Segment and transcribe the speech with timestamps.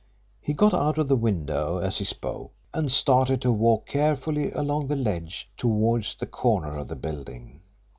[0.41, 4.87] He got out of the window as he spoke, and started to walk carefully along
[4.87, 7.61] the ledge towards the corner of the building.